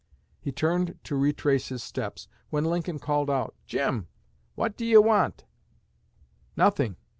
[0.39, 4.07] He turned to retrace his steps, when Lincoln called out, 'Jim!
[4.55, 5.45] What do you want?'
[6.57, 6.95] 'Nothing.'